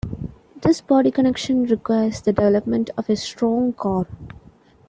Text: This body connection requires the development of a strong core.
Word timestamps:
This 0.63 0.81
body 0.81 1.11
connection 1.11 1.65
requires 1.65 2.21
the 2.21 2.33
development 2.33 2.89
of 2.97 3.07
a 3.07 3.15
strong 3.15 3.71
core. 3.73 4.07